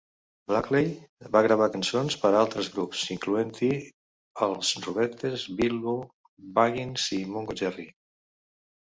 [0.51, 0.85] Blakley
[1.33, 3.69] va gravar cançons per a altres grups, incloent-hi
[4.45, 5.93] els Rubettes, Bilbo
[6.57, 7.87] Baggins i Mungo Jerry.